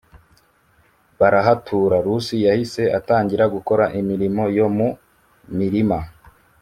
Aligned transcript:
barahatura 1.19 1.95
Rusi 2.05 2.35
yahise 2.47 2.83
atangira 2.97 3.43
gukora 3.55 3.85
imirimo 3.99 4.43
yo 4.57 4.67
mu 4.77 4.87
mirima 5.57 5.99